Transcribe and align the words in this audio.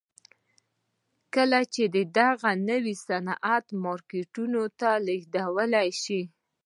کله 1.35 1.59
چې 1.73 1.83
دغه 2.19 2.51
نوی 2.69 2.95
صنعت 3.07 3.65
مارکیټونو 3.83 4.61
ته 4.79 4.89
ولېږل 5.55 5.97
شو 6.03 6.21